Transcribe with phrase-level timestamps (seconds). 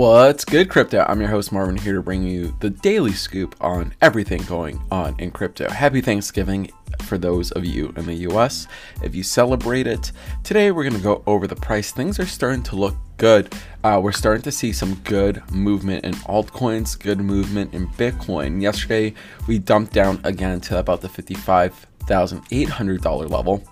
[0.00, 1.04] What's good, crypto?
[1.06, 5.14] I'm your host, Marvin, here to bring you the daily scoop on everything going on
[5.18, 5.68] in crypto.
[5.68, 6.70] Happy Thanksgiving
[7.02, 8.66] for those of you in the US
[9.02, 10.12] if you celebrate it.
[10.42, 11.92] Today, we're going to go over the price.
[11.92, 13.54] Things are starting to look good.
[13.84, 18.62] Uh, we're starting to see some good movement in altcoins, good movement in Bitcoin.
[18.62, 19.12] Yesterday,
[19.46, 23.62] we dumped down again to about the $55,800 level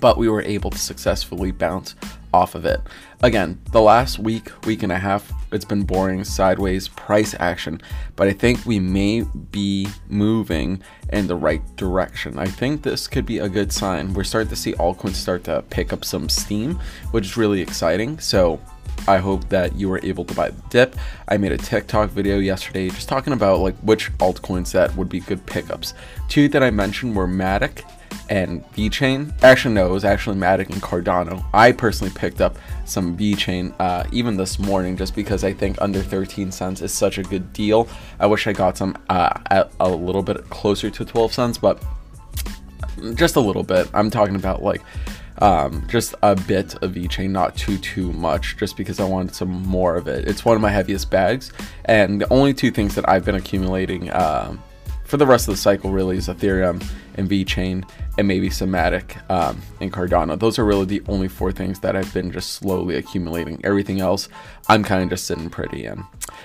[0.00, 1.94] but we were able to successfully bounce
[2.36, 2.80] off of it.
[3.22, 7.80] Again, the last week, week and a half, it's been boring, sideways price action,
[8.14, 12.38] but I think we may be moving in the right direction.
[12.38, 14.12] I think this could be a good sign.
[14.12, 16.78] We're starting to see altcoins start to pick up some steam,
[17.12, 18.18] which is really exciting.
[18.18, 18.60] So
[19.08, 20.96] I hope that you were able to buy the dip.
[21.28, 25.20] I made a TikTok video yesterday just talking about like which altcoins that would be
[25.20, 25.94] good pickups.
[26.28, 27.82] Two that I mentioned were Matic
[28.28, 29.32] and VeChain.
[29.42, 31.44] Actually, no, it was actually Matic and Cardano.
[31.52, 36.02] I personally picked up some VeChain uh, even this morning just because I think under
[36.02, 37.88] 13 cents is such a good deal.
[38.18, 41.82] I wish I got some uh, at a little bit closer to 12 cents, but
[43.14, 43.88] just a little bit.
[43.94, 44.82] I'm talking about like
[45.38, 49.50] um, just a bit of VeChain, not too too much, just because I wanted some
[49.50, 50.26] more of it.
[50.26, 51.52] It's one of my heaviest bags,
[51.84, 54.12] and the only two things that I've been accumulating.
[54.12, 54.62] Um,
[55.06, 59.60] for the rest of the cycle really is Ethereum and VeChain and maybe Somatic um,
[59.80, 60.38] and Cardano.
[60.38, 63.60] Those are really the only four things that I've been just slowly accumulating.
[63.64, 64.28] Everything else,
[64.68, 66.04] I'm kind of just sitting pretty in.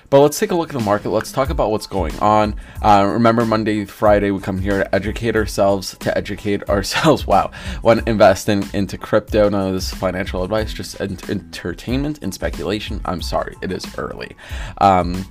[0.10, 1.10] But let's take a look at the market.
[1.10, 2.56] Let's talk about what's going on.
[2.82, 7.26] Uh, remember, Monday, Friday, we come here to educate ourselves, to educate ourselves.
[7.32, 13.00] Wow, when investing into crypto, none of this financial advice, just entertainment and speculation.
[13.06, 14.36] I'm sorry, it is early.
[14.80, 15.26] Um,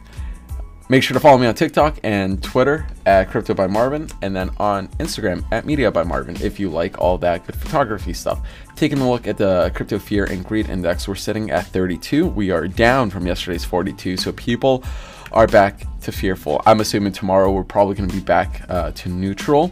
[0.90, 4.50] Make sure to follow me on TikTok and Twitter at Crypto by Marvin, and then
[4.56, 8.44] on Instagram at Media by Marvin if you like all that good photography stuff.
[8.74, 12.26] Taking a look at the Crypto Fear and Greed Index, we're sitting at 32.
[12.26, 14.82] We are down from yesterday's 42, so people
[15.30, 16.60] are back to fearful.
[16.66, 19.70] I'm assuming tomorrow we're probably going to be back uh, to neutral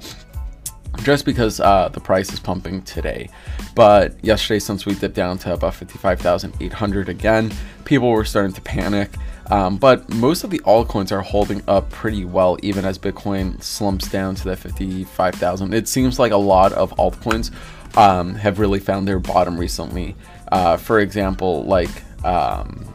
[0.99, 3.28] just because uh, the price is pumping today.
[3.75, 7.53] But yesterday, since we dipped down to about 55,800 again,
[7.84, 9.11] people were starting to panic.
[9.50, 14.09] Um, but most of the altcoins are holding up pretty well, even as Bitcoin slumps
[14.09, 15.72] down to that 55,000.
[15.72, 17.50] It seems like a lot of altcoins
[17.97, 20.14] um, have really found their bottom recently.
[20.53, 21.91] Uh, for example, like
[22.25, 22.86] um,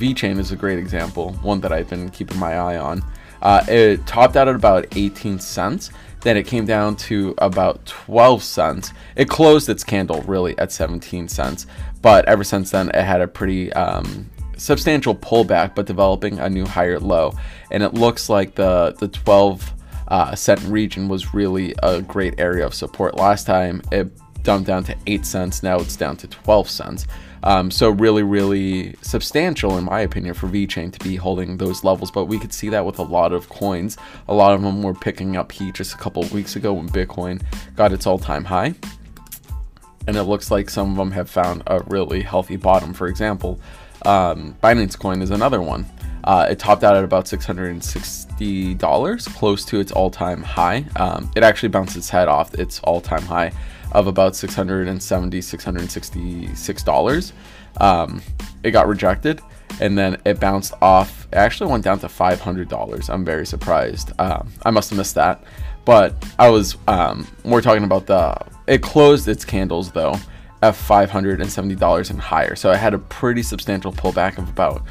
[0.00, 3.04] is a great example, one that I've been keeping my eye on.
[3.40, 5.90] Uh, it topped out at about 18 cents.
[6.20, 8.92] Then it came down to about 12 cents.
[9.16, 11.66] It closed its candle really at 17 cents,
[12.00, 14.30] but ever since then it had a pretty um,
[14.62, 17.34] substantial pullback, but developing a new higher low.
[17.70, 19.72] And it looks like the the 12
[20.08, 23.16] uh, cent region was really a great area of support.
[23.16, 24.10] Last time it
[24.42, 27.06] dumped down to 8 cents, now it's down to 12 cents.
[27.44, 32.10] Um, so really, really substantial in my opinion for VeChain to be holding those levels.
[32.10, 33.96] But we could see that with a lot of coins.
[34.28, 36.88] A lot of them were picking up heat just a couple of weeks ago when
[36.88, 37.42] Bitcoin
[37.74, 38.74] got its all-time high.
[40.06, 42.92] And it looks like some of them have found a really healthy bottom.
[42.92, 43.60] For example,
[44.04, 45.86] um, Binance Coin is another one.
[46.24, 50.84] Uh, it topped out at about $660, close to its all-time high.
[50.96, 53.52] Um, it actually bounced its head off its all-time high
[53.92, 57.32] of about $670, $666.
[57.80, 58.22] Um,
[58.62, 59.40] it got rejected
[59.80, 61.26] and then it bounced off.
[61.32, 63.10] It actually went down to $500.
[63.10, 64.12] I'm very surprised.
[64.18, 65.42] Um, I must have missed that.
[65.84, 68.36] But I was um, more talking about the.
[68.68, 70.14] It closed its candles though
[70.62, 72.54] at $570 and higher.
[72.54, 74.84] So I had a pretty substantial pullback of about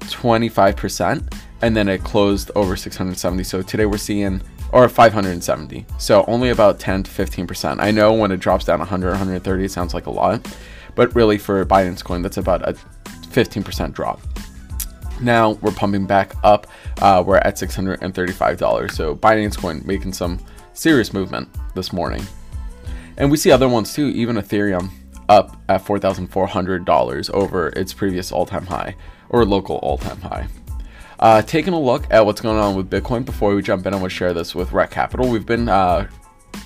[0.00, 3.44] 25%, and then it closed over 670.
[3.44, 4.40] So today we're seeing
[4.72, 5.86] or 570.
[5.98, 7.80] So only about 10 to 15%.
[7.80, 10.46] I know when it drops down 100, 130, it sounds like a lot,
[10.94, 12.72] but really for Binance Coin, that's about a
[13.04, 14.20] 15% drop.
[15.20, 16.66] Now we're pumping back up.
[17.00, 18.90] Uh, we're at $635.
[18.92, 20.38] So Binance Coin making some
[20.74, 22.24] serious movement this morning.
[23.16, 24.90] And we see other ones too, even Ethereum
[25.28, 28.96] up at $4,400 over its previous all time high
[29.28, 30.48] or local all time high.
[31.18, 33.96] Uh, taking a look at what's going on with Bitcoin before we jump in, I
[33.96, 35.28] want to share this with Rekt Capital.
[35.28, 36.08] We've been uh,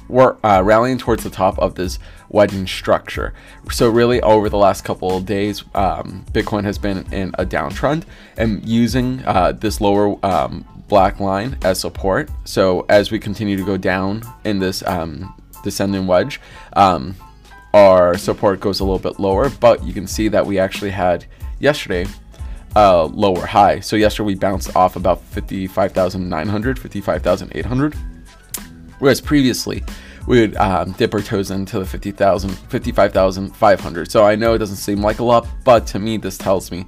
[0.08, 1.98] we're uh, rallying towards the top of this
[2.28, 3.32] wedging structure.
[3.70, 8.04] So really, over the last couple of days, um, Bitcoin has been in a downtrend
[8.36, 12.30] and using uh, this lower um, black line as support.
[12.44, 15.34] So as we continue to go down in this um,
[15.64, 16.40] descending wedge,
[16.74, 17.16] um,
[17.74, 21.24] our support goes a little bit lower, but you can see that we actually had
[21.58, 22.06] yesterday
[22.76, 23.80] a lower high.
[23.80, 27.94] So yesterday we bounced off about 55,900, 55,800.
[28.98, 29.82] Whereas previously
[30.26, 34.10] we would um, dip our toes into the 50,000, 55,500.
[34.10, 36.86] So I know it doesn't seem like a lot, but to me this tells me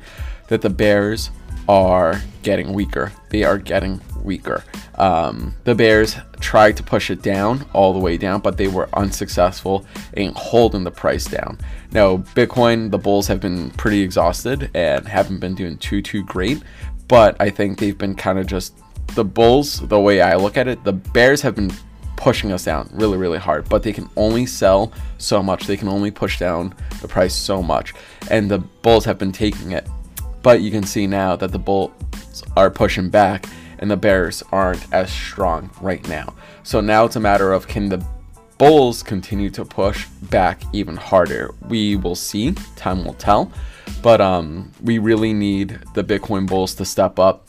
[0.48, 1.30] that the bears
[1.68, 3.10] are getting weaker.
[3.30, 4.64] They are getting weaker.
[4.96, 8.88] Um, the Bears tried to push it down all the way down, but they were
[8.94, 9.84] unsuccessful
[10.14, 11.58] in holding the price down.
[11.92, 16.62] Now, Bitcoin, the bulls have been pretty exhausted and haven't been doing too, too great,
[17.08, 18.74] but I think they've been kind of just
[19.14, 21.70] the bulls, the way I look at it, the Bears have been
[22.16, 25.66] pushing us down really, really hard, but they can only sell so much.
[25.66, 27.94] They can only push down the price so much,
[28.30, 29.88] and the bulls have been taking it.
[30.42, 31.92] But you can see now that the bulls
[32.56, 33.46] are pushing back
[33.84, 36.32] and the Bears aren't as strong right now.
[36.62, 38.02] So now it's a matter of can the
[38.56, 41.54] Bulls continue to push back even harder?
[41.68, 42.52] We will see.
[42.76, 43.52] Time will tell.
[44.00, 47.46] But um, we really need the Bitcoin Bulls to step up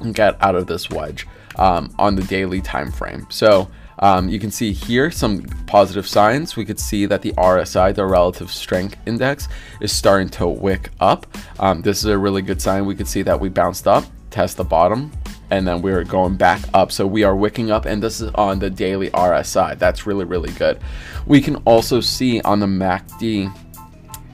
[0.00, 1.26] and get out of this wedge
[1.56, 3.26] um, on the daily time frame.
[3.28, 3.68] So
[3.98, 6.54] um, you can see here some positive signs.
[6.54, 9.48] We could see that the RSI, the relative strength index,
[9.80, 11.26] is starting to wick up.
[11.58, 12.86] Um, this is a really good sign.
[12.86, 15.10] We could see that we bounced up, test the bottom,
[15.50, 16.92] and then we're going back up.
[16.92, 19.78] So we are wicking up, and this is on the daily RSI.
[19.78, 20.78] That's really, really good.
[21.26, 23.52] We can also see on the MACD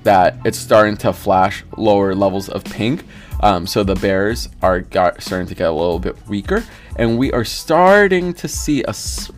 [0.03, 3.05] that it's starting to flash lower levels of pink.
[3.41, 6.64] Um, so the bears are got, starting to get a little bit weaker,
[6.97, 8.94] and we are starting to see a.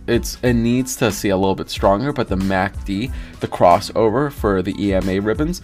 [0.07, 3.11] It's it needs to see a little bit stronger, but the MACD,
[3.41, 5.63] the crossover for the EMA ribbons,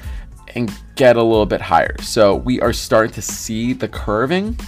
[0.54, 1.94] and get a little bit higher.
[2.00, 4.58] So we are starting to see the curving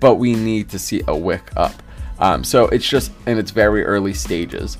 [0.00, 1.74] but we need to see a wick up.
[2.18, 4.78] Um, so it's just in its very early stages.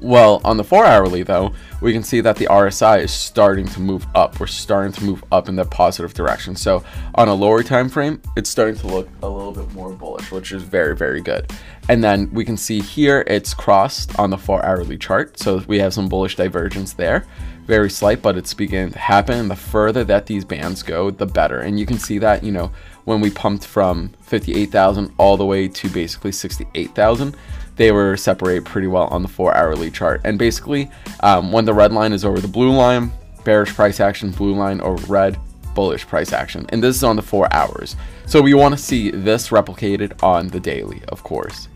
[0.00, 3.80] Well, on the four hourly though, we can see that the RSI is starting to
[3.80, 4.40] move up.
[4.40, 6.56] We're starting to move up in the positive direction.
[6.56, 6.82] So
[7.14, 10.52] on a lower time frame, it's starting to look a little bit more bullish, which
[10.52, 11.50] is very, very good.
[11.88, 15.38] And then we can see here it's crossed on the four hourly chart.
[15.38, 17.26] So we have some bullish divergence there
[17.66, 19.38] very slight, but it's beginning to happen.
[19.38, 21.60] And the further that these bands go, the better.
[21.60, 22.70] And you can see that, you know,
[23.04, 27.36] when we pumped from 58,000 all the way to basically 68,000,
[27.76, 30.20] they were separated pretty well on the four hourly chart.
[30.24, 30.90] And basically,
[31.20, 33.12] um, when the red line is over the blue line,
[33.44, 35.38] bearish price action, blue line over red,
[35.74, 36.66] bullish price action.
[36.68, 37.96] And this is on the four hours.
[38.26, 41.68] So we want to see this replicated on the daily, of course.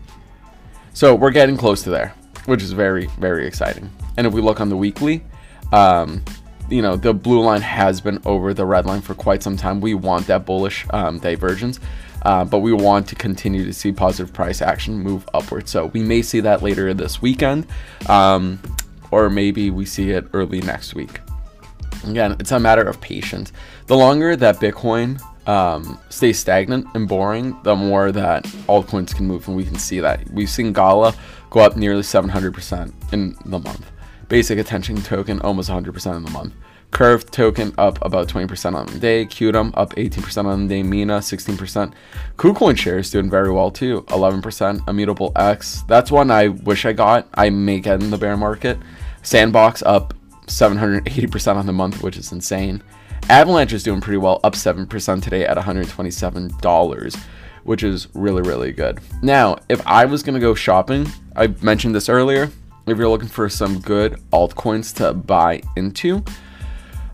[0.93, 2.13] So we're getting close to there,
[2.45, 3.89] which is very, very exciting.
[4.17, 5.23] And if we look on the weekly,
[5.71, 6.23] um,
[6.69, 9.81] you know, the blue line has been over the red line for quite some time.
[9.81, 11.79] We want that bullish um, divergence,
[12.23, 15.67] uh, but we want to continue to see positive price action move upward.
[15.67, 17.65] So we may see that later this weekend,
[18.07, 18.59] um,
[19.11, 21.19] or maybe we see it early next week.
[22.05, 23.51] Again, it's a matter of patience.
[23.87, 29.47] The longer that Bitcoin um, stays stagnant and boring, the more that altcoins can move,
[29.47, 30.29] and we can see that.
[30.29, 31.15] We've seen Gala
[31.49, 33.91] go up nearly 700% in the month.
[34.29, 36.53] Basic attention token almost 100% in the month.
[36.91, 39.25] Curve token up about 20% on the day.
[39.25, 40.83] Qtum up 18% on the day.
[40.83, 41.93] Mina 16%.
[42.37, 44.01] KuCoin shares doing very well too.
[44.03, 44.87] 11%.
[44.87, 45.81] Immutable X.
[45.87, 47.27] That's one I wish I got.
[47.33, 48.77] I may get in the bear market.
[49.23, 50.13] Sandbox up
[50.45, 52.83] 780% on the month, which is insane.
[53.29, 57.19] Avalanche is doing pretty well, up 7% today at $127,
[57.63, 58.99] which is really, really good.
[59.21, 62.49] Now, if I was to go shopping, I mentioned this earlier,
[62.91, 66.23] if you're looking for some good altcoins to buy into.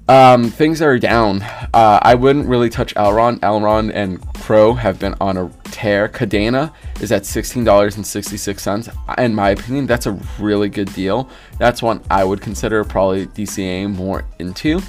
[0.07, 1.41] Um, things are down.
[1.73, 3.39] Uh, I wouldn't really touch Elrond.
[3.39, 6.07] Elrond and Cro have been on a tear.
[6.07, 9.17] Kadena is at $16.66.
[9.17, 11.27] In my opinion, that's a really good deal.
[11.57, 14.79] That's one I would consider probably DCA more into.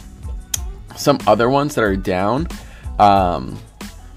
[0.96, 2.46] Some other ones that are down.
[2.98, 3.58] Um,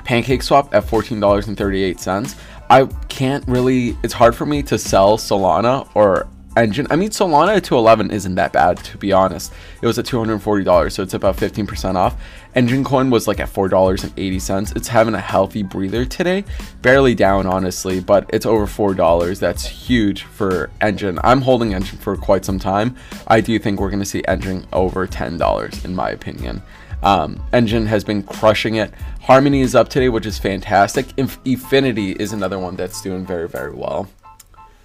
[0.03, 2.35] Pancake Swap at $14.38.
[2.69, 6.27] I can't really, it's hard for me to sell Solana or
[6.59, 6.87] Enjin.
[6.89, 9.53] I mean, Solana at 211 isn't that bad, to be honest.
[9.81, 12.21] It was at $240, so it's about 15% off.
[12.53, 14.75] Enjin Coin was like at $4.80.
[14.75, 16.43] It's having a healthy breather today.
[16.81, 19.39] Barely down, honestly, but it's over $4.
[19.39, 21.17] That's huge for Enjin.
[21.23, 22.97] I'm holding Enjin for quite some time.
[23.27, 26.61] I do think we're going to see Enjin over $10, in my opinion.
[27.01, 28.91] Um, Enjin has been crushing it.
[29.21, 31.07] Harmony is up today, which is fantastic.
[31.15, 34.09] Inf- Efinity is another one that's doing very, very well.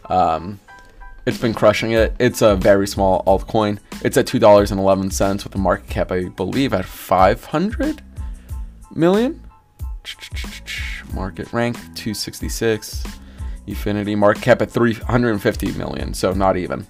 [0.09, 0.61] Um,
[1.26, 2.14] it's been crushing it.
[2.19, 3.78] It's a very small altcoin.
[4.02, 8.02] It's at $2.11 with a market cap, I believe, at 500
[8.95, 9.40] million.
[11.14, 13.04] Market rank 266.
[13.66, 16.87] Efinity market cap at 350 million, so not even.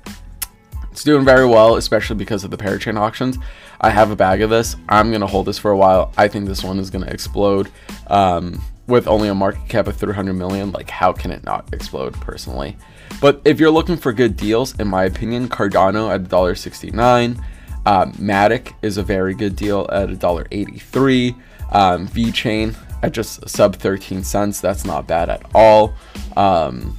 [0.91, 3.38] It's doing very well, especially because of the parachain auctions.
[3.81, 4.76] I have a bag of this.
[4.88, 6.12] I'm gonna hold this for a while.
[6.17, 7.69] I think this one is gonna explode.
[8.09, 12.14] Um, with only a market cap of 300 million, like how can it not explode
[12.14, 12.76] personally?
[13.21, 17.43] But if you're looking for good deals, in my opinion, Cardano at $1.69,
[17.87, 21.35] uh, Matic is a very good deal at $1.83,
[21.73, 24.61] um, VeChain at just sub 13 cents.
[24.61, 25.95] That's not bad at all.
[26.37, 26.97] Um,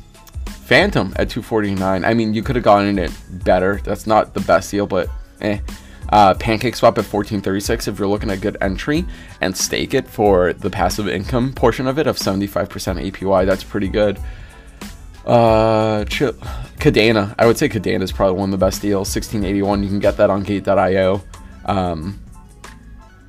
[0.66, 2.04] Fantom at 249.
[2.04, 3.12] I mean, you could have gotten it
[3.44, 3.80] better.
[3.84, 5.10] That's not the best deal, but
[5.42, 5.60] eh.
[6.10, 9.06] Uh, Pancake Swap at 1436 if you're looking at good entry
[9.42, 12.68] and stake it for the passive income portion of it of 75%
[13.12, 13.46] APY.
[13.46, 14.20] That's pretty good.
[15.26, 16.36] Uh, Ch-
[16.78, 17.34] Kadena.
[17.40, 19.08] I would say Kadena is probably one of the best deals.
[19.16, 19.84] 1681.
[19.84, 21.22] You can get that on Gate.io.
[21.66, 22.20] Um,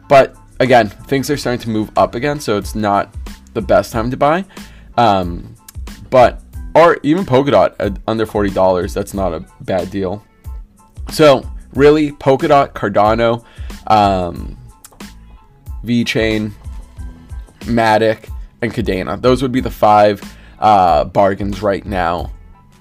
[0.08, 3.14] but again, things are starting to move up again, so it's not
[3.54, 4.44] the best time to buy.
[4.96, 5.54] Um,
[6.10, 6.42] but
[6.74, 10.24] or even Polkadot at under forty dollars, that's not a bad deal.
[11.10, 13.44] So really, Polkadot, Cardano,
[13.86, 14.56] um,
[15.84, 16.52] VeChain,
[17.60, 18.30] Matic,
[18.62, 19.20] and Kadena.
[19.20, 20.20] Those would be the five
[20.58, 22.32] uh, bargains right now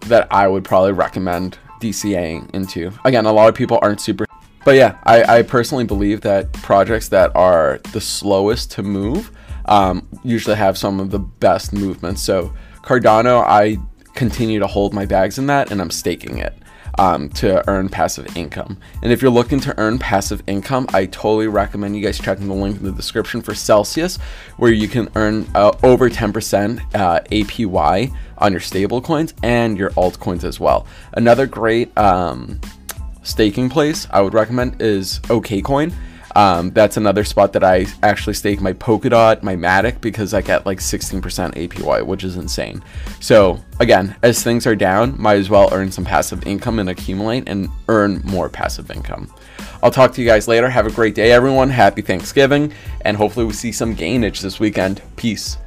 [0.02, 2.92] that I would probably recommend DCAing into.
[3.04, 4.26] Again, a lot of people aren't super
[4.66, 9.32] but yeah, I, I personally believe that projects that are the slowest to move
[9.66, 12.22] um, usually have some of the best movements.
[12.22, 13.78] So Cardano, I
[14.16, 16.58] continue to hold my bags in that, and I'm staking it.
[16.98, 18.78] Um, to earn passive income.
[19.04, 22.54] And if you're looking to earn passive income, I totally recommend you guys checking the
[22.54, 24.16] link in the description for Celsius,
[24.56, 29.90] where you can earn uh, over 10% uh, APY on your stable coins and your
[29.92, 30.88] altcoins as well.
[31.14, 32.62] Another great um,
[33.24, 35.94] staking place I would recommend is OKCoin.
[36.36, 40.66] Um, that's another spot that I actually stake my Polkadot, my Matic, because I get
[40.66, 42.84] like 16% APY, which is insane.
[43.22, 47.48] So again, as things are down, might as well earn some passive income and accumulate
[47.48, 49.34] and earn more passive income.
[49.82, 50.70] I'll talk to you guys later.
[50.70, 51.70] Have a great day, everyone.
[51.70, 55.02] Happy Thanksgiving, and hopefully we see some gainage this weekend.
[55.16, 55.58] Peace.